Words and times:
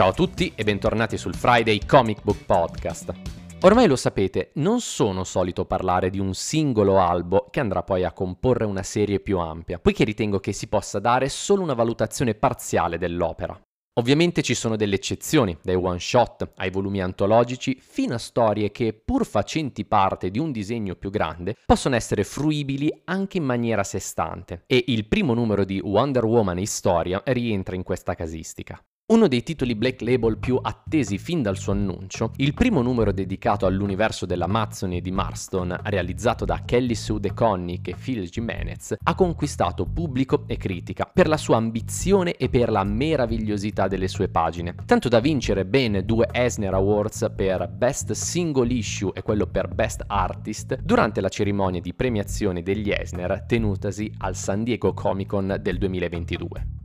Ciao 0.00 0.08
a 0.08 0.14
tutti 0.14 0.50
e 0.54 0.64
bentornati 0.64 1.18
sul 1.18 1.34
Friday 1.34 1.84
Comic 1.84 2.22
Book 2.22 2.46
Podcast. 2.46 3.12
Ormai 3.60 3.86
lo 3.86 3.96
sapete, 3.96 4.50
non 4.54 4.80
sono 4.80 5.24
solito 5.24 5.66
parlare 5.66 6.08
di 6.08 6.18
un 6.18 6.32
singolo 6.32 6.98
albo 6.98 7.48
che 7.50 7.60
andrà 7.60 7.82
poi 7.82 8.04
a 8.04 8.12
comporre 8.12 8.64
una 8.64 8.82
serie 8.82 9.20
più 9.20 9.38
ampia, 9.38 9.78
poiché 9.78 10.04
ritengo 10.04 10.40
che 10.40 10.52
si 10.52 10.68
possa 10.68 11.00
dare 11.00 11.28
solo 11.28 11.62
una 11.62 11.74
valutazione 11.74 12.34
parziale 12.34 12.96
dell'opera. 12.96 13.60
Ovviamente 13.98 14.40
ci 14.40 14.54
sono 14.54 14.76
delle 14.76 14.94
eccezioni, 14.94 15.58
dai 15.62 15.74
one 15.74 15.98
shot 15.98 16.52
ai 16.54 16.70
volumi 16.70 17.02
antologici, 17.02 17.76
fino 17.78 18.14
a 18.14 18.18
storie 18.18 18.70
che, 18.70 18.94
pur 18.94 19.26
facenti 19.26 19.84
parte 19.84 20.30
di 20.30 20.38
un 20.38 20.50
disegno 20.50 20.94
più 20.94 21.10
grande, 21.10 21.56
possono 21.66 21.94
essere 21.94 22.24
fruibili 22.24 23.02
anche 23.04 23.36
in 23.36 23.44
maniera 23.44 23.82
a 23.82 23.84
sé 23.84 23.98
stante. 23.98 24.62
E 24.66 24.82
il 24.86 25.06
primo 25.08 25.34
numero 25.34 25.66
di 25.66 25.78
Wonder 25.78 26.24
Woman 26.24 26.58
Historia 26.58 27.20
rientra 27.26 27.74
in 27.74 27.82
questa 27.82 28.14
casistica. 28.14 28.82
Uno 29.10 29.26
dei 29.26 29.42
titoli 29.42 29.74
Black 29.74 30.02
Label 30.02 30.38
più 30.38 30.56
attesi 30.62 31.18
fin 31.18 31.42
dal 31.42 31.56
suo 31.56 31.72
annuncio, 31.72 32.30
il 32.36 32.54
primo 32.54 32.80
numero 32.80 33.10
dedicato 33.10 33.66
all'universo 33.66 34.24
dell'Amazzoni 34.24 35.00
di 35.00 35.10
Marston, 35.10 35.76
realizzato 35.82 36.44
da 36.44 36.62
Kelly 36.64 36.94
Sue 36.94 37.18
DeConnick 37.18 37.88
e 37.88 37.96
Phil 37.96 38.28
Jimenez, 38.28 38.94
ha 39.02 39.14
conquistato 39.16 39.84
pubblico 39.84 40.44
e 40.46 40.56
critica 40.56 41.10
per 41.12 41.26
la 41.26 41.36
sua 41.36 41.56
ambizione 41.56 42.36
e 42.36 42.48
per 42.48 42.70
la 42.70 42.84
meravigliosità 42.84 43.88
delle 43.88 44.06
sue 44.06 44.28
pagine, 44.28 44.76
tanto 44.86 45.08
da 45.08 45.18
vincere 45.18 45.64
ben 45.64 46.02
due 46.04 46.28
Eisner 46.30 46.74
Awards 46.74 47.32
per 47.34 47.66
Best 47.66 48.12
Single 48.12 48.72
Issue 48.72 49.10
e 49.12 49.22
quello 49.22 49.48
per 49.48 49.66
Best 49.74 50.04
Artist 50.06 50.82
durante 50.82 51.20
la 51.20 51.28
cerimonia 51.28 51.80
di 51.80 51.94
premiazione 51.94 52.62
degli 52.62 52.90
Eisner 52.90 53.42
tenutasi 53.44 54.08
al 54.18 54.36
San 54.36 54.62
Diego 54.62 54.94
Comic 54.94 55.26
Con 55.26 55.56
del 55.60 55.78
2022. 55.78 56.79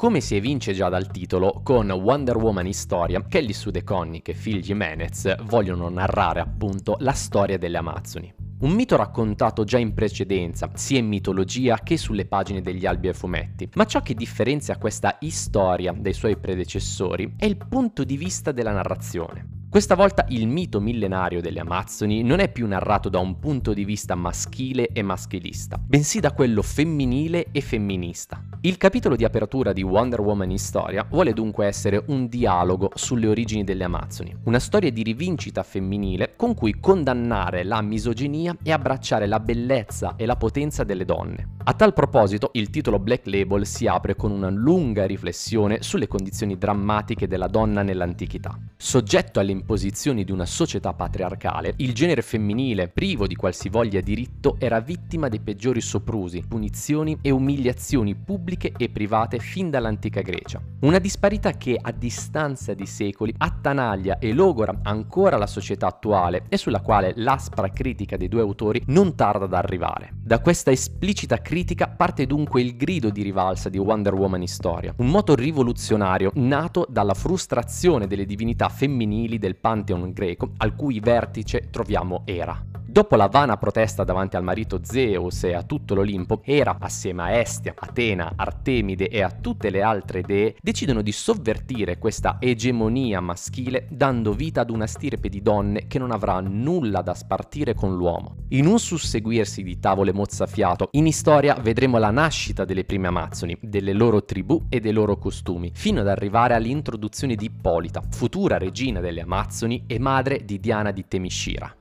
Come 0.00 0.22
si 0.22 0.34
evince 0.34 0.72
già 0.72 0.88
dal 0.88 1.10
titolo, 1.10 1.60
con 1.62 1.90
Wonder 1.90 2.38
Woman 2.38 2.66
Historia, 2.66 3.22
Kelly 3.22 3.52
Sue 3.52 3.70
DeConnick 3.70 4.28
e 4.28 4.32
Phil 4.32 4.62
Jimenez 4.62 5.42
vogliono 5.42 5.90
narrare 5.90 6.40
appunto 6.40 6.96
la 7.00 7.12
storia 7.12 7.58
delle 7.58 7.76
Amazzoni. 7.76 8.32
Un 8.60 8.70
mito 8.70 8.96
raccontato 8.96 9.62
già 9.64 9.76
in 9.76 9.92
precedenza, 9.92 10.70
sia 10.72 11.00
in 11.00 11.06
mitologia 11.06 11.80
che 11.82 11.98
sulle 11.98 12.24
pagine 12.24 12.62
degli 12.62 12.86
albi 12.86 13.08
e 13.08 13.12
fumetti, 13.12 13.68
ma 13.74 13.84
ciò 13.84 14.00
che 14.00 14.14
differenzia 14.14 14.78
questa 14.78 15.18
storia 15.28 15.92
dai 15.92 16.14
suoi 16.14 16.38
predecessori 16.38 17.34
è 17.36 17.44
il 17.44 17.58
punto 17.58 18.02
di 18.02 18.16
vista 18.16 18.52
della 18.52 18.72
narrazione. 18.72 19.59
Questa 19.70 19.94
volta 19.94 20.24
il 20.30 20.48
mito 20.48 20.80
millenario 20.80 21.40
delle 21.40 21.60
Amazzoni 21.60 22.24
non 22.24 22.40
è 22.40 22.50
più 22.50 22.66
narrato 22.66 23.08
da 23.08 23.20
un 23.20 23.38
punto 23.38 23.72
di 23.72 23.84
vista 23.84 24.16
maschile 24.16 24.88
e 24.88 25.00
maschilista, 25.02 25.78
bensì 25.78 26.18
da 26.18 26.32
quello 26.32 26.60
femminile 26.60 27.46
e 27.52 27.60
femminista. 27.60 28.42
Il 28.62 28.76
capitolo 28.76 29.14
di 29.14 29.24
apertura 29.24 29.72
di 29.72 29.82
Wonder 29.82 30.22
Woman 30.22 30.50
in 30.50 30.58
storia 30.58 31.06
vuole 31.08 31.32
dunque 31.32 31.66
essere 31.66 32.02
un 32.08 32.26
dialogo 32.26 32.90
sulle 32.94 33.28
origini 33.28 33.62
delle 33.62 33.84
Amazzoni, 33.84 34.36
una 34.46 34.58
storia 34.58 34.90
di 34.90 35.04
rivincita 35.04 35.62
femminile 35.62 36.34
con 36.34 36.54
cui 36.54 36.80
condannare 36.80 37.62
la 37.62 37.80
misoginia 37.80 38.56
e 38.64 38.72
abbracciare 38.72 39.28
la 39.28 39.38
bellezza 39.38 40.14
e 40.16 40.26
la 40.26 40.34
potenza 40.34 40.82
delle 40.82 41.04
donne. 41.04 41.58
A 41.62 41.74
tal 41.74 41.92
proposito, 41.92 42.50
il 42.54 42.70
titolo 42.70 42.98
Black 42.98 43.26
Label 43.26 43.64
si 43.64 43.86
apre 43.86 44.16
con 44.16 44.32
una 44.32 44.50
lunga 44.50 45.06
riflessione 45.06 45.82
sulle 45.82 46.08
condizioni 46.08 46.58
drammatiche 46.58 47.28
della 47.28 47.46
donna 47.46 47.82
nell'antichità. 47.82 48.58
Soggetto 48.76 49.38
alle 49.38 49.52
imposizioni 49.60 50.24
di 50.24 50.32
una 50.32 50.46
società 50.46 50.92
patriarcale, 50.92 51.74
il 51.76 51.92
genere 51.92 52.22
femminile, 52.22 52.88
privo 52.88 53.26
di 53.26 53.36
qualsivoglia 53.36 54.00
diritto, 54.00 54.56
era 54.58 54.80
vittima 54.80 55.28
dei 55.28 55.40
peggiori 55.40 55.80
soprusi, 55.80 56.42
punizioni 56.46 57.18
e 57.22 57.30
umiliazioni 57.30 58.14
pubbliche 58.14 58.72
e 58.76 58.88
private 58.88 59.38
fin 59.38 59.70
dall'antica 59.70 60.22
Grecia. 60.22 60.60
Una 60.80 60.98
disparità 60.98 61.52
che 61.52 61.78
a 61.80 61.92
distanza 61.92 62.74
di 62.74 62.86
secoli 62.86 63.34
attanaglia 63.36 64.18
e 64.18 64.32
logora 64.32 64.80
ancora 64.82 65.36
la 65.36 65.46
società 65.46 65.86
attuale 65.86 66.44
e 66.48 66.56
sulla 66.56 66.80
quale 66.80 67.12
l'aspra 67.16 67.68
critica 67.68 68.16
dei 68.16 68.28
due 68.28 68.40
autori 68.40 68.82
non 68.86 69.14
tarda 69.14 69.44
ad 69.44 69.54
arrivare. 69.54 70.12
Da 70.22 70.40
questa 70.40 70.70
esplicita 70.70 71.38
critica 71.38 71.88
parte 71.88 72.26
dunque 72.26 72.62
il 72.62 72.76
grido 72.76 73.10
di 73.10 73.22
rivalsa 73.22 73.68
di 73.68 73.78
Wonder 73.78 74.14
Woman 74.14 74.40
in 74.40 74.48
storia, 74.48 74.94
un 74.96 75.08
moto 75.08 75.34
rivoluzionario 75.34 76.30
nato 76.34 76.86
dalla 76.88 77.14
frustrazione 77.14 78.06
delle 78.06 78.24
divinità 78.24 78.68
femminili 78.68 79.38
del 79.38 79.49
Pantheon 79.54 80.12
greco, 80.12 80.52
al 80.58 80.74
cui 80.74 81.00
vertice 81.00 81.68
troviamo 81.70 82.22
Era. 82.24 82.79
Dopo 82.90 83.14
la 83.14 83.28
vana 83.28 83.56
protesta 83.56 84.02
davanti 84.02 84.34
al 84.34 84.42
marito 84.42 84.80
Zeus 84.82 85.44
e 85.44 85.54
a 85.54 85.62
tutto 85.62 85.94
l'Olimpo, 85.94 86.40
Era, 86.42 86.76
assieme 86.80 87.22
a 87.22 87.30
Estia, 87.38 87.72
Atena, 87.78 88.32
Artemide 88.34 89.08
e 89.08 89.22
a 89.22 89.30
tutte 89.30 89.70
le 89.70 89.80
altre 89.80 90.22
dee, 90.22 90.56
decidono 90.60 91.00
di 91.00 91.12
sovvertire 91.12 91.98
questa 91.98 92.38
egemonia 92.40 93.20
maschile 93.20 93.86
dando 93.88 94.32
vita 94.32 94.62
ad 94.62 94.70
una 94.70 94.88
stirpe 94.88 95.28
di 95.28 95.40
donne 95.40 95.86
che 95.86 96.00
non 96.00 96.10
avrà 96.10 96.40
nulla 96.40 97.00
da 97.00 97.14
spartire 97.14 97.74
con 97.74 97.94
l'uomo. 97.94 98.38
In 98.48 98.66
un 98.66 98.80
susseguirsi 98.80 99.62
di 99.62 99.78
tavole 99.78 100.12
mozzafiato, 100.12 100.88
in 100.90 101.12
storia 101.12 101.54
vedremo 101.54 101.96
la 101.98 102.10
nascita 102.10 102.64
delle 102.64 102.82
prime 102.82 103.06
Amazzoni, 103.06 103.56
delle 103.60 103.92
loro 103.92 104.24
tribù 104.24 104.66
e 104.68 104.80
dei 104.80 104.92
loro 104.92 105.16
costumi, 105.16 105.70
fino 105.72 106.00
ad 106.00 106.08
arrivare 106.08 106.54
all'introduzione 106.54 107.36
di 107.36 107.44
Ippolita, 107.44 108.02
futura 108.10 108.58
regina 108.58 108.98
delle 108.98 109.20
Amazzoni 109.20 109.84
e 109.86 110.00
madre 110.00 110.44
di 110.44 110.58
Diana 110.58 110.90
di 110.90 111.04
Temiscira. 111.06 111.72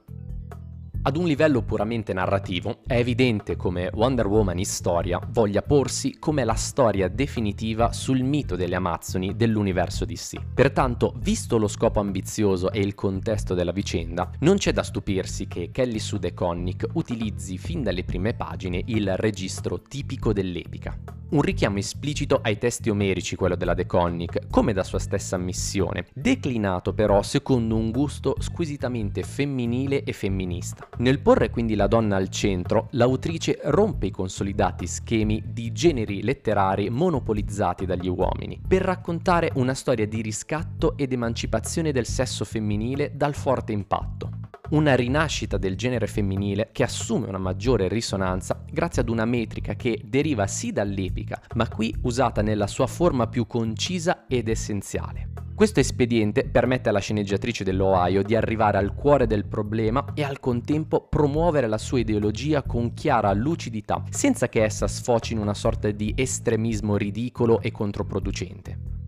Ad 1.01 1.15
un 1.15 1.27
livello 1.27 1.61
puramente 1.61 2.11
narrativo, 2.11 2.79
è 2.85 2.95
evidente 2.95 3.55
come 3.55 3.89
Wonder 3.93 4.27
Woman 4.27 4.59
in 4.59 4.65
storia 4.65 5.17
voglia 5.29 5.61
porsi 5.61 6.19
come 6.19 6.43
la 6.43 6.55
storia 6.55 7.07
definitiva 7.07 7.93
sul 7.93 8.21
mito 8.21 8.57
delle 8.57 8.75
Amazzoni 8.75 9.33
dell'universo 9.33 10.03
DC. 10.03 10.53
Pertanto, 10.53 11.13
visto 11.19 11.57
lo 11.57 11.69
scopo 11.69 12.01
ambizioso 12.01 12.69
e 12.73 12.81
il 12.81 12.95
contesto 12.95 13.53
della 13.53 13.71
vicenda, 13.71 14.29
non 14.39 14.57
c'è 14.57 14.73
da 14.73 14.83
stupirsi 14.83 15.47
che 15.47 15.69
Kelly 15.71 15.99
Sue 15.99 16.19
DeConnick 16.19 16.87
utilizzi 16.91 17.57
fin 17.57 17.81
dalle 17.81 18.03
prime 18.03 18.33
pagine 18.33 18.81
il 18.87 19.15
registro 19.15 19.81
tipico 19.81 20.33
dell'epica 20.33 21.18
un 21.29 21.41
richiamo 21.41 21.77
esplicito 21.77 22.39
ai 22.41 22.57
testi 22.57 22.89
omerici, 22.89 23.35
quello 23.35 23.55
della 23.55 23.73
De 23.73 23.85
Connick, 23.85 24.47
come 24.49 24.73
da 24.73 24.83
sua 24.83 24.99
stessa 24.99 25.35
ammissione, 25.35 26.07
declinato 26.13 26.93
però 26.93 27.21
secondo 27.21 27.75
un 27.75 27.91
gusto 27.91 28.35
squisitamente 28.39 29.23
femminile 29.23 30.03
e 30.03 30.13
femminista. 30.13 30.87
Nel 30.97 31.19
porre 31.19 31.49
quindi 31.49 31.75
la 31.75 31.87
donna 31.87 32.15
al 32.15 32.29
centro, 32.29 32.87
l'autrice 32.91 33.59
rompe 33.63 34.07
i 34.07 34.11
consolidati 34.11 34.87
schemi 34.87 35.43
di 35.45 35.71
generi 35.71 36.23
letterari 36.23 36.89
monopolizzati 36.89 37.85
dagli 37.85 38.07
uomini, 38.07 38.59
per 38.67 38.81
raccontare 38.81 39.51
una 39.55 39.73
storia 39.73 40.07
di 40.07 40.21
riscatto 40.21 40.97
ed 40.97 41.13
emancipazione 41.13 41.91
del 41.91 42.05
sesso 42.05 42.45
femminile 42.45 43.11
dal 43.13 43.35
forte 43.35 43.71
impatto 43.71 44.38
una 44.71 44.95
rinascita 44.95 45.57
del 45.57 45.75
genere 45.75 46.07
femminile 46.07 46.69
che 46.71 46.83
assume 46.83 47.27
una 47.27 47.37
maggiore 47.37 47.87
risonanza 47.87 48.63
grazie 48.69 49.01
ad 49.01 49.09
una 49.09 49.25
metrica 49.25 49.73
che 49.73 50.01
deriva 50.03 50.47
sì 50.47 50.71
dall'epica, 50.71 51.41
ma 51.55 51.67
qui 51.67 51.95
usata 52.01 52.41
nella 52.41 52.67
sua 52.67 52.87
forma 52.87 53.27
più 53.27 53.47
concisa 53.47 54.25
ed 54.27 54.47
essenziale. 54.47 55.29
Questo 55.59 55.81
espediente 55.81 56.45
permette 56.45 56.87
alla 56.87 56.99
sceneggiatrice 56.99 57.65
dell'Ohio 57.65 58.23
di 58.23 58.33
arrivare 58.33 58.77
al 58.77 58.93
cuore 58.93 59.27
del 59.27 59.45
problema 59.45 60.13
e 60.13 60.23
al 60.23 60.39
contempo 60.39 61.07
promuovere 61.09 61.67
la 61.67 61.77
sua 61.77 61.99
ideologia 61.99 62.63
con 62.63 62.93
chiara 62.93 63.33
lucidità, 63.33 64.03
senza 64.09 64.47
che 64.47 64.63
essa 64.63 64.87
sfoci 64.87 65.33
in 65.33 65.39
una 65.39 65.53
sorta 65.53 65.91
di 65.91 66.13
estremismo 66.15 66.95
ridicolo 66.95 67.59
e 67.59 67.71
controproducente. 67.71 68.98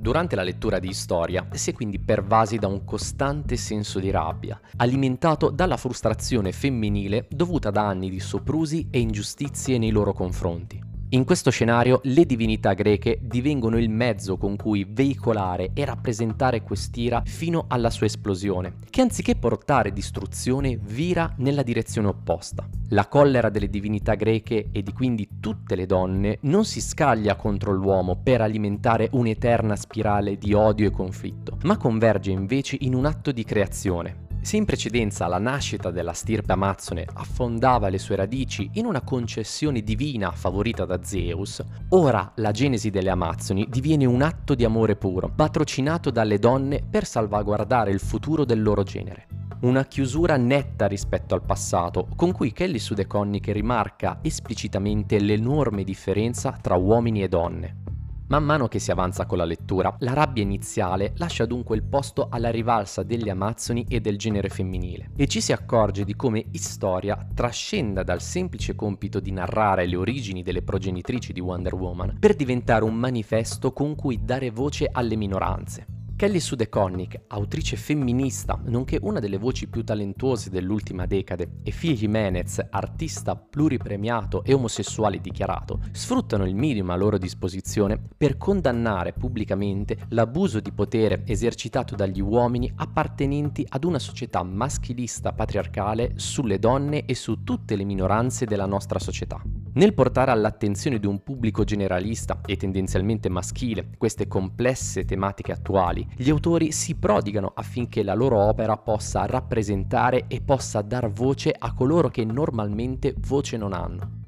Durante 0.00 0.34
la 0.34 0.42
lettura 0.42 0.78
di 0.78 0.94
storia 0.94 1.46
si 1.52 1.68
è 1.68 1.72
quindi 1.74 1.98
pervasi 1.98 2.56
da 2.56 2.66
un 2.68 2.86
costante 2.86 3.56
senso 3.56 3.98
di 3.98 4.10
rabbia, 4.10 4.58
alimentato 4.76 5.50
dalla 5.50 5.76
frustrazione 5.76 6.52
femminile 6.52 7.26
dovuta 7.28 7.70
da 7.70 7.86
anni 7.86 8.08
di 8.08 8.18
soprusi 8.18 8.88
e 8.90 8.98
ingiustizie 8.98 9.76
nei 9.76 9.90
loro 9.90 10.14
confronti. 10.14 10.82
In 11.10 11.24
questo 11.24 11.50
scenario 11.50 12.00
le 12.04 12.24
divinità 12.24 12.72
greche 12.72 13.18
divengono 13.20 13.76
il 13.76 13.90
mezzo 13.90 14.38
con 14.38 14.56
cui 14.56 14.86
veicolare 14.88 15.72
e 15.74 15.84
rappresentare 15.84 16.62
quest'ira 16.62 17.20
fino 17.26 17.66
alla 17.68 17.90
sua 17.90 18.06
esplosione, 18.06 18.76
che 18.88 19.02
anziché 19.02 19.36
portare 19.36 19.92
distruzione 19.92 20.78
vira 20.80 21.34
nella 21.36 21.62
direzione 21.62 22.08
opposta. 22.08 22.66
La 22.92 23.06
collera 23.06 23.50
delle 23.50 23.68
divinità 23.68 24.14
greche 24.14 24.70
e 24.72 24.82
di 24.82 24.92
quindi 24.92 25.38
tutte 25.38 25.76
le 25.76 25.86
donne 25.86 26.38
non 26.42 26.64
si 26.64 26.80
scaglia 26.80 27.36
contro 27.36 27.72
l'uomo 27.72 28.16
per 28.20 28.40
alimentare 28.40 29.08
un'eterna 29.12 29.76
spirale 29.76 30.36
di 30.36 30.54
odio 30.54 30.88
e 30.88 30.90
conflitto, 30.90 31.58
ma 31.62 31.76
converge 31.76 32.32
invece 32.32 32.76
in 32.80 32.94
un 32.94 33.04
atto 33.04 33.30
di 33.30 33.44
creazione, 33.44 34.29
se 34.42 34.56
in 34.56 34.64
precedenza 34.64 35.26
la 35.26 35.38
nascita 35.38 35.90
della 35.90 36.12
stirpe 36.12 36.52
amazzone 36.52 37.06
affondava 37.12 37.88
le 37.88 37.98
sue 37.98 38.16
radici 38.16 38.70
in 38.74 38.86
una 38.86 39.02
concessione 39.02 39.82
divina 39.82 40.30
favorita 40.32 40.84
da 40.84 41.02
Zeus, 41.02 41.62
ora 41.90 42.32
la 42.36 42.50
genesi 42.50 42.90
delle 42.90 43.10
Amazzoni 43.10 43.66
diviene 43.68 44.06
un 44.06 44.22
atto 44.22 44.54
di 44.54 44.64
amore 44.64 44.96
puro, 44.96 45.30
patrocinato 45.34 46.10
dalle 46.10 46.38
donne 46.38 46.82
per 46.88 47.04
salvaguardare 47.04 47.90
il 47.90 48.00
futuro 48.00 48.44
del 48.44 48.62
loro 48.62 48.82
genere. 48.82 49.26
Una 49.60 49.84
chiusura 49.84 50.38
netta 50.38 50.86
rispetto 50.86 51.34
al 51.34 51.42
passato, 51.42 52.08
con 52.16 52.32
cui 52.32 52.52
Kelly 52.52 52.78
Sudeconni 52.78 53.42
rimarca 53.44 54.20
esplicitamente 54.22 55.18
l'enorme 55.20 55.84
differenza 55.84 56.56
tra 56.58 56.76
uomini 56.76 57.22
e 57.22 57.28
donne. 57.28 57.89
Man 58.30 58.44
mano 58.44 58.68
che 58.68 58.78
si 58.78 58.92
avanza 58.92 59.26
con 59.26 59.38
la 59.38 59.44
lettura, 59.44 59.92
la 59.98 60.12
rabbia 60.12 60.44
iniziale 60.44 61.14
lascia 61.16 61.46
dunque 61.46 61.74
il 61.74 61.82
posto 61.82 62.28
alla 62.30 62.50
rivalsa 62.50 63.02
delle 63.02 63.28
Amazzoni 63.30 63.86
e 63.88 63.98
del 63.98 64.16
genere 64.18 64.48
femminile 64.48 65.10
e 65.16 65.26
ci 65.26 65.40
si 65.40 65.50
accorge 65.50 66.04
di 66.04 66.14
come 66.14 66.44
Historia 66.52 67.26
trascenda 67.34 68.04
dal 68.04 68.22
semplice 68.22 68.76
compito 68.76 69.18
di 69.18 69.32
narrare 69.32 69.84
le 69.86 69.96
origini 69.96 70.44
delle 70.44 70.62
progenitrici 70.62 71.32
di 71.32 71.40
Wonder 71.40 71.74
Woman 71.74 72.18
per 72.20 72.36
diventare 72.36 72.84
un 72.84 72.94
manifesto 72.94 73.72
con 73.72 73.96
cui 73.96 74.20
dare 74.22 74.52
voce 74.52 74.88
alle 74.92 75.16
minoranze. 75.16 75.99
Kelly 76.20 76.38
Sue 76.38 76.58
DeConnick, 76.58 77.22
autrice 77.28 77.76
femminista, 77.76 78.60
nonché 78.66 78.98
una 79.00 79.20
delle 79.20 79.38
voci 79.38 79.68
più 79.68 79.82
talentuose 79.82 80.50
dell'ultima 80.50 81.06
decade, 81.06 81.60
e 81.62 81.72
Phil 81.72 81.96
Jimenez, 81.96 82.60
artista 82.68 83.36
pluripremiato 83.36 84.44
e 84.44 84.52
omosessuale 84.52 85.18
dichiarato, 85.18 85.80
sfruttano 85.92 86.44
il 86.44 86.54
minimo 86.54 86.92
a 86.92 86.96
loro 86.96 87.16
disposizione 87.16 87.98
per 88.18 88.36
condannare 88.36 89.14
pubblicamente 89.14 89.96
l'abuso 90.10 90.60
di 90.60 90.72
potere 90.72 91.22
esercitato 91.24 91.94
dagli 91.94 92.20
uomini 92.20 92.70
appartenenti 92.76 93.64
ad 93.66 93.84
una 93.84 93.98
società 93.98 94.42
maschilista 94.42 95.32
patriarcale 95.32 96.12
sulle 96.16 96.58
donne 96.58 97.06
e 97.06 97.14
su 97.14 97.44
tutte 97.44 97.76
le 97.76 97.84
minoranze 97.84 98.44
della 98.44 98.66
nostra 98.66 98.98
società. 98.98 99.42
Nel 99.72 99.94
portare 99.94 100.32
all'attenzione 100.32 100.98
di 100.98 101.06
un 101.06 101.22
pubblico 101.22 101.62
generalista 101.62 102.40
e 102.44 102.56
tendenzialmente 102.56 103.28
maschile 103.28 103.90
queste 103.96 104.26
complesse 104.26 105.04
tematiche 105.04 105.52
attuali, 105.52 106.04
gli 106.16 106.28
autori 106.28 106.72
si 106.72 106.96
prodigano 106.96 107.52
affinché 107.54 108.02
la 108.02 108.14
loro 108.14 108.36
opera 108.38 108.76
possa 108.76 109.26
rappresentare 109.26 110.24
e 110.26 110.40
possa 110.40 110.82
dar 110.82 111.08
voce 111.08 111.54
a 111.56 111.72
coloro 111.72 112.08
che 112.08 112.24
normalmente 112.24 113.14
voce 113.16 113.56
non 113.56 113.72
hanno. 113.72 114.18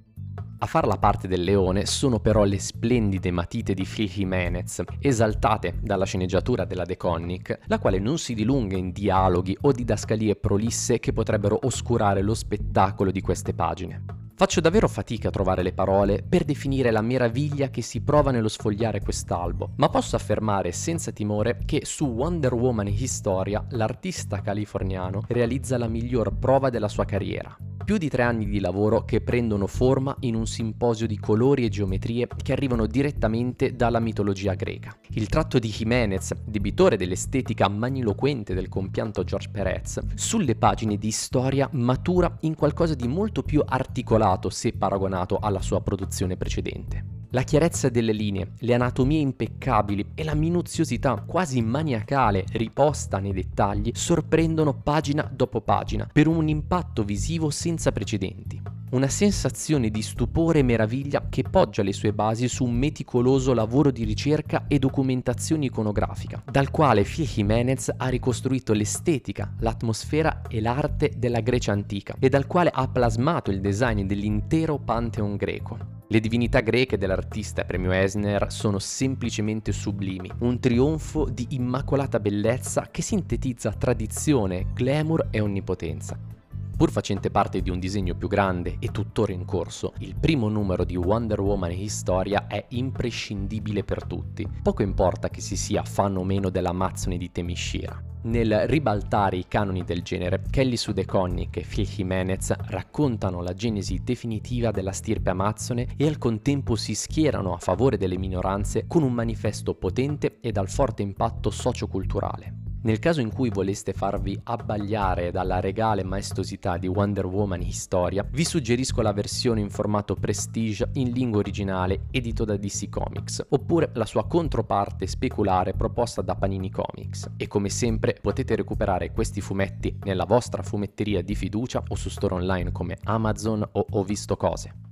A 0.58 0.66
far 0.66 0.86
la 0.86 0.96
parte 0.96 1.26
del 1.26 1.42
leone 1.42 1.86
sono 1.86 2.20
però 2.20 2.44
le 2.44 2.60
splendide 2.60 3.32
matite 3.32 3.74
di 3.74 3.82
Phil 3.84 4.08
Jimenez, 4.08 4.80
esaltate 5.00 5.74
dalla 5.82 6.04
sceneggiatura 6.04 6.64
della 6.64 6.84
De 6.84 6.96
Connick, 6.96 7.62
la 7.66 7.80
quale 7.80 7.98
non 7.98 8.16
si 8.16 8.34
dilunga 8.34 8.76
in 8.76 8.92
dialoghi 8.92 9.58
o 9.62 9.72
didascalie 9.72 10.36
prolisse 10.36 11.00
che 11.00 11.12
potrebbero 11.12 11.58
oscurare 11.64 12.22
lo 12.22 12.34
spettacolo 12.34 13.10
di 13.10 13.20
queste 13.20 13.54
pagine. 13.54 14.21
Faccio 14.42 14.60
davvero 14.60 14.88
fatica 14.88 15.28
a 15.28 15.30
trovare 15.30 15.62
le 15.62 15.72
parole 15.72 16.24
per 16.28 16.42
definire 16.42 16.90
la 16.90 17.00
meraviglia 17.00 17.70
che 17.70 17.80
si 17.80 18.00
prova 18.00 18.32
nello 18.32 18.48
sfogliare 18.48 19.00
quest'albo, 19.00 19.74
ma 19.76 19.88
posso 19.88 20.16
affermare 20.16 20.72
senza 20.72 21.12
timore 21.12 21.60
che 21.64 21.82
su 21.84 22.06
Wonder 22.06 22.52
Woman 22.52 22.88
Historia 22.88 23.64
l'artista 23.68 24.40
californiano 24.40 25.22
realizza 25.28 25.78
la 25.78 25.86
miglior 25.86 26.36
prova 26.40 26.70
della 26.70 26.88
sua 26.88 27.04
carriera. 27.04 27.56
Più 27.84 27.98
di 27.98 28.08
tre 28.08 28.22
anni 28.22 28.46
di 28.46 28.60
lavoro 28.60 29.04
che 29.04 29.20
prendono 29.20 29.66
forma 29.66 30.14
in 30.20 30.36
un 30.36 30.46
simposio 30.46 31.08
di 31.08 31.18
colori 31.18 31.64
e 31.64 31.68
geometrie 31.68 32.28
che 32.40 32.52
arrivano 32.52 32.86
direttamente 32.86 33.74
dalla 33.74 33.98
mitologia 33.98 34.54
greca. 34.54 34.96
Il 35.10 35.26
tratto 35.26 35.58
di 35.58 35.68
Jimenez, 35.68 36.32
debitore 36.44 36.96
dell'estetica 36.96 37.68
magniloquente 37.68 38.54
del 38.54 38.68
compianto 38.68 39.24
George 39.24 39.48
Perez, 39.50 39.98
sulle 40.14 40.54
pagine 40.54 40.96
di 40.96 41.10
storia 41.10 41.68
matura 41.72 42.36
in 42.42 42.54
qualcosa 42.54 42.94
di 42.94 43.08
molto 43.08 43.42
più 43.42 43.60
articolato 43.64 44.48
se 44.48 44.72
paragonato 44.72 45.38
alla 45.38 45.60
sua 45.60 45.80
produzione 45.80 46.36
precedente. 46.36 47.21
La 47.34 47.44
chiarezza 47.44 47.88
delle 47.88 48.12
linee, 48.12 48.52
le 48.58 48.74
anatomie 48.74 49.18
impeccabili 49.18 50.10
e 50.14 50.22
la 50.22 50.34
minuziosità 50.34 51.24
quasi 51.26 51.62
maniacale 51.62 52.44
riposta 52.52 53.20
nei 53.20 53.32
dettagli 53.32 53.90
sorprendono 53.94 54.74
pagina 54.74 55.30
dopo 55.34 55.62
pagina 55.62 56.06
per 56.12 56.26
un 56.26 56.46
impatto 56.48 57.04
visivo 57.04 57.48
senza 57.48 57.90
precedenti. 57.90 58.60
Una 58.90 59.08
sensazione 59.08 59.88
di 59.88 60.02
stupore 60.02 60.58
e 60.58 60.62
meraviglia 60.62 61.28
che 61.30 61.42
poggia 61.42 61.82
le 61.82 61.94
sue 61.94 62.12
basi 62.12 62.48
su 62.48 62.64
un 62.64 62.74
meticoloso 62.74 63.54
lavoro 63.54 63.90
di 63.90 64.04
ricerca 64.04 64.66
e 64.68 64.78
documentazione 64.78 65.64
iconografica, 65.64 66.42
dal 66.44 66.70
quale 66.70 67.02
Phil 67.02 67.24
Jimenez 67.24 67.90
ha 67.96 68.08
ricostruito 68.08 68.74
l'estetica, 68.74 69.54
l'atmosfera 69.60 70.42
e 70.46 70.60
l'arte 70.60 71.14
della 71.16 71.40
Grecia 71.40 71.72
antica 71.72 72.14
e 72.18 72.28
dal 72.28 72.46
quale 72.46 72.68
ha 72.70 72.86
plasmato 72.88 73.50
il 73.50 73.62
design 73.62 74.02
dell'intero 74.02 74.76
Pantheon 74.78 75.36
greco. 75.36 76.01
Le 76.12 76.20
divinità 76.20 76.60
greche 76.60 76.98
dell'artista 76.98 77.64
premio 77.64 77.90
Esner 77.90 78.52
sono 78.52 78.78
semplicemente 78.78 79.72
sublimi, 79.72 80.30
un 80.40 80.60
trionfo 80.60 81.24
di 81.24 81.46
immacolata 81.52 82.20
bellezza 82.20 82.88
che 82.90 83.00
sintetizza 83.00 83.72
tradizione, 83.72 84.66
glamour 84.74 85.28
e 85.30 85.40
onnipotenza. 85.40 86.41
Pur 86.76 86.90
facente 86.90 87.30
parte 87.30 87.62
di 87.62 87.70
un 87.70 87.78
disegno 87.78 88.14
più 88.14 88.26
grande 88.28 88.76
e 88.80 88.88
tuttora 88.88 89.32
in 89.32 89.44
corso, 89.44 89.92
il 89.98 90.16
primo 90.18 90.48
numero 90.48 90.84
di 90.84 90.96
Wonder 90.96 91.40
Woman 91.40 91.70
Historia 91.70 92.46
è 92.48 92.64
imprescindibile 92.70 93.84
per 93.84 94.04
tutti. 94.04 94.48
Poco 94.62 94.82
importa 94.82 95.28
che 95.28 95.40
si 95.40 95.56
sia 95.56 95.84
fan 95.84 96.16
o 96.16 96.24
meno 96.24 96.50
dell'Amazzone 96.50 97.16
di 97.18 97.30
Temishira. 97.30 98.02
Nel 98.24 98.68
ribaltare 98.68 99.36
i 99.36 99.46
canoni 99.48 99.84
del 99.84 100.02
genere, 100.02 100.42
Kelly 100.48 100.76
Sudeconic 100.76 101.56
e 101.56 101.66
Phil 101.68 101.86
Jimenez 101.86 102.52
raccontano 102.66 103.42
la 103.42 103.52
genesi 103.52 104.00
definitiva 104.04 104.70
della 104.70 104.92
stirpe 104.92 105.30
amazzone 105.30 105.88
e 105.96 106.06
al 106.06 106.18
contempo 106.18 106.76
si 106.76 106.94
schierano 106.94 107.52
a 107.52 107.58
favore 107.58 107.96
delle 107.96 108.18
minoranze 108.18 108.84
con 108.86 109.02
un 109.02 109.12
manifesto 109.12 109.74
potente 109.74 110.38
e 110.40 110.52
dal 110.52 110.68
forte 110.68 111.02
impatto 111.02 111.50
socioculturale. 111.50 112.61
Nel 112.84 112.98
caso 112.98 113.20
in 113.20 113.32
cui 113.32 113.48
voleste 113.48 113.92
farvi 113.92 114.36
abbagliare 114.42 115.30
dalla 115.30 115.60
regale 115.60 116.02
maestosità 116.02 116.78
di 116.78 116.88
Wonder 116.88 117.26
Woman 117.26 117.62
Historia, 117.62 118.26
vi 118.28 118.44
suggerisco 118.44 119.02
la 119.02 119.12
versione 119.12 119.60
in 119.60 119.70
formato 119.70 120.16
Prestige 120.16 120.88
in 120.94 121.12
lingua 121.12 121.38
originale 121.38 122.06
edito 122.10 122.44
da 122.44 122.56
DC 122.56 122.88
Comics, 122.88 123.46
oppure 123.50 123.90
la 123.94 124.04
sua 124.04 124.26
controparte 124.26 125.06
speculare 125.06 125.74
proposta 125.74 126.22
da 126.22 126.34
Panini 126.34 126.70
Comics. 126.70 127.30
E 127.36 127.46
come 127.46 127.68
sempre 127.68 128.18
potete 128.20 128.56
recuperare 128.56 129.12
questi 129.12 129.40
fumetti 129.40 129.96
nella 130.02 130.24
vostra 130.24 130.64
fumetteria 130.64 131.22
di 131.22 131.36
fiducia 131.36 131.84
o 131.86 131.94
su 131.94 132.08
store 132.08 132.34
online 132.34 132.72
come 132.72 132.98
Amazon 133.04 133.62
o 133.62 133.86
Ho 133.90 134.02
visto 134.02 134.36
cose. 134.36 134.91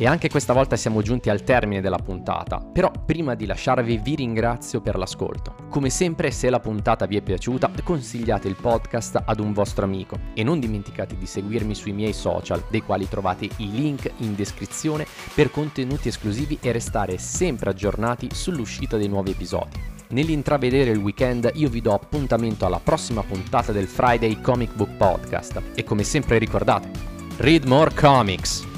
E 0.00 0.06
anche 0.06 0.30
questa 0.30 0.54
volta 0.54 0.76
siamo 0.76 1.02
giunti 1.02 1.28
al 1.28 1.44
termine 1.44 1.82
della 1.82 1.98
puntata, 1.98 2.58
però 2.58 2.90
prima 3.04 3.34
di 3.34 3.44
lasciarvi 3.44 3.98
vi 3.98 4.14
ringrazio 4.14 4.80
per 4.80 4.96
l'ascolto. 4.96 5.54
Come 5.68 5.90
sempre 5.90 6.30
se 6.30 6.48
la 6.48 6.58
puntata 6.58 7.04
vi 7.04 7.18
è 7.18 7.20
piaciuta 7.20 7.70
consigliate 7.84 8.48
il 8.48 8.56
podcast 8.58 9.22
ad 9.22 9.40
un 9.40 9.52
vostro 9.52 9.84
amico 9.84 10.18
e 10.32 10.42
non 10.42 10.58
dimenticate 10.58 11.18
di 11.18 11.26
seguirmi 11.26 11.74
sui 11.74 11.92
miei 11.92 12.14
social, 12.14 12.64
dei 12.70 12.80
quali 12.80 13.10
trovate 13.10 13.44
i 13.58 13.70
link 13.70 14.10
in 14.20 14.34
descrizione 14.34 15.04
per 15.34 15.50
contenuti 15.50 16.08
esclusivi 16.08 16.56
e 16.62 16.72
restare 16.72 17.18
sempre 17.18 17.68
aggiornati 17.68 18.28
sull'uscita 18.32 18.96
dei 18.96 19.08
nuovi 19.08 19.32
episodi. 19.32 19.78
Nell'intravedere 20.12 20.92
il 20.92 20.98
weekend 20.98 21.50
io 21.56 21.68
vi 21.68 21.82
do 21.82 21.92
appuntamento 21.92 22.64
alla 22.64 22.80
prossima 22.82 23.22
puntata 23.22 23.70
del 23.70 23.86
Friday 23.86 24.40
Comic 24.40 24.72
Book 24.72 24.92
Podcast 24.96 25.60
e 25.74 25.84
come 25.84 26.04
sempre 26.04 26.38
ricordate, 26.38 26.88
read 27.36 27.64
more 27.66 27.92
comics! 27.92 28.69